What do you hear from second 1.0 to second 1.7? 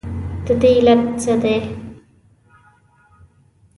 څه دی؟